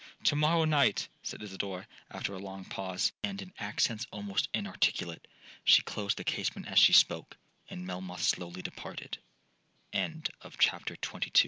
'To 0.23 0.35
morrow 0.35 0.65
night,' 0.65 1.07
said 1.21 1.43
Isidora, 1.43 1.87
after 2.09 2.33
a 2.33 2.39
long 2.39 2.65
pause, 2.65 3.11
and 3.21 3.39
in 3.39 3.53
accents 3.59 4.07
almost 4.11 4.49
inarticulate. 4.51 5.27
She 5.63 5.83
closed 5.83 6.17
the 6.17 6.23
casement 6.23 6.67
as 6.67 6.79
she 6.79 6.91
spoke, 6.93 7.37
and 7.69 7.85
Melmoth 7.85 8.23
slowly 8.23 8.63
departed.' 8.63 9.19
END 9.93 10.31
OF 10.41 10.55
THIRD 10.55 10.89
VOLUME 10.99 10.99
VOLUM 11.21 11.31